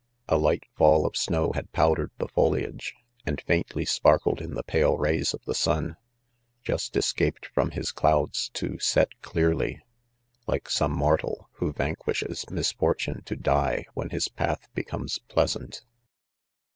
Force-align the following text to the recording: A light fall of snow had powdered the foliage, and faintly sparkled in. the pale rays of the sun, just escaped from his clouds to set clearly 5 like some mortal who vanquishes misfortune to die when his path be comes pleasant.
A 0.27 0.35
light 0.39 0.63
fall 0.75 1.05
of 1.05 1.15
snow 1.15 1.51
had 1.51 1.71
powdered 1.73 2.09
the 2.17 2.27
foliage, 2.27 2.95
and 3.23 3.39
faintly 3.39 3.85
sparkled 3.85 4.41
in. 4.41 4.55
the 4.55 4.63
pale 4.63 4.97
rays 4.97 5.31
of 5.31 5.43
the 5.45 5.53
sun, 5.53 5.95
just 6.63 6.97
escaped 6.97 7.45
from 7.53 7.69
his 7.69 7.91
clouds 7.91 8.49
to 8.55 8.79
set 8.79 9.09
clearly 9.21 9.75
5 10.47 10.47
like 10.47 10.69
some 10.71 10.91
mortal 10.91 11.49
who 11.57 11.71
vanquishes 11.71 12.49
misfortune 12.49 13.21
to 13.25 13.35
die 13.35 13.85
when 13.93 14.09
his 14.09 14.27
path 14.27 14.67
be 14.73 14.83
comes 14.85 15.19
pleasant. 15.27 15.83